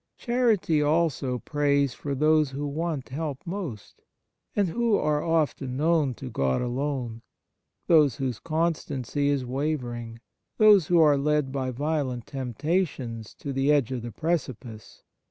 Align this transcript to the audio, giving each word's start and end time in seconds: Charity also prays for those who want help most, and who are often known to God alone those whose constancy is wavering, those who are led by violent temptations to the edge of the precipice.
Charity 0.17 0.81
also 0.81 1.37
prays 1.37 1.93
for 1.93 2.15
those 2.15 2.49
who 2.49 2.65
want 2.65 3.09
help 3.09 3.45
most, 3.45 4.01
and 4.55 4.67
who 4.67 4.95
are 4.97 5.23
often 5.23 5.77
known 5.77 6.15
to 6.15 6.31
God 6.31 6.59
alone 6.59 7.21
those 7.85 8.15
whose 8.15 8.39
constancy 8.39 9.29
is 9.29 9.45
wavering, 9.45 10.19
those 10.57 10.87
who 10.87 10.99
are 10.99 11.17
led 11.19 11.51
by 11.51 11.69
violent 11.69 12.25
temptations 12.25 13.35
to 13.35 13.53
the 13.53 13.71
edge 13.71 13.91
of 13.91 14.01
the 14.01 14.11
precipice. 14.11 15.03